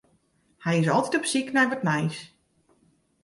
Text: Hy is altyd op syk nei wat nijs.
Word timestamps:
Hy 0.63 0.73
is 0.81 0.89
altyd 0.95 1.17
op 1.19 1.25
syk 1.31 1.47
nei 1.53 1.67
wat 1.69 1.85
nijs. 1.87 2.17